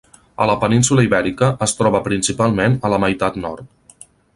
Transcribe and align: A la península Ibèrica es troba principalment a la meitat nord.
A 0.45 0.45
la 0.51 0.55
península 0.63 1.03
Ibèrica 1.09 1.51
es 1.67 1.77
troba 1.83 2.03
principalment 2.11 2.83
a 2.91 2.95
la 2.97 3.03
meitat 3.05 3.43
nord. 3.49 4.07